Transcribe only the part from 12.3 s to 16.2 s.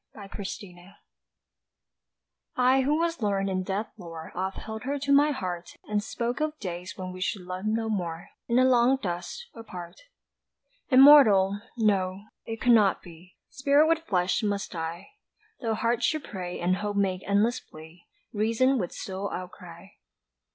it could not be, Spirit with flesh must die. Tho' heart